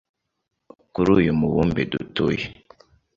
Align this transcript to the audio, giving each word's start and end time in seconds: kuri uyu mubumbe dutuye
kuri 0.93 1.09
uyu 1.17 1.31
mubumbe 1.39 1.81
dutuye 1.91 2.45